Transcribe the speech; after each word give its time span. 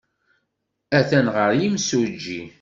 Atan 0.97 1.27
ɣer 1.35 1.51
yimsujji. 1.59 2.41